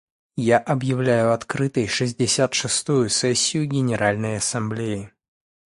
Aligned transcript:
Я 0.37 0.57
объявляю 0.57 1.31
открытой 1.31 1.85
шестьдесят 1.87 2.55
шестую 2.55 3.07
сессию 3.11 3.67
Генеральной 3.67 4.37
Ассамблеи. 4.37 5.11